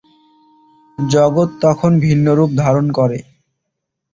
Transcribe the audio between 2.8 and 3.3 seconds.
করে।